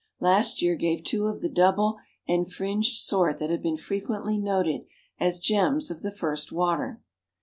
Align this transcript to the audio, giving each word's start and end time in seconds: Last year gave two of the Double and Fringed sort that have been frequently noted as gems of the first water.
Last 0.19 0.63
year 0.63 0.73
gave 0.75 1.03
two 1.03 1.27
of 1.27 1.41
the 1.41 1.47
Double 1.47 1.99
and 2.27 2.51
Fringed 2.51 2.95
sort 2.95 3.37
that 3.37 3.51
have 3.51 3.61
been 3.61 3.77
frequently 3.77 4.39
noted 4.39 4.87
as 5.19 5.37
gems 5.39 5.91
of 5.91 6.01
the 6.01 6.09
first 6.09 6.51
water. 6.51 7.03